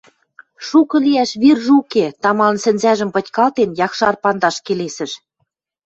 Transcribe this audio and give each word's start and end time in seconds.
—Шукы 0.67 0.97
лиӓш 1.05 1.31
виржӹ 1.41 1.71
уке,— 1.81 2.05
тамалын 2.21 2.57
сӹнзӓжӹм 2.63 3.09
пытькалтен 3.15 3.69
«якшар 3.85 4.15
пандаш» 4.23 4.55
келесӹш. 4.65 5.11